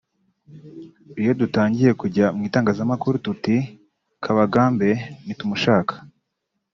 Iyo 1.21 1.31
dutangiye 1.41 1.91
kujya 2.01 2.25
mu 2.35 2.41
itangazamakuru 2.49 3.15
tuti 3.25 3.55
’Kabagambe 4.23 4.89
ntitumushaka 5.23 5.93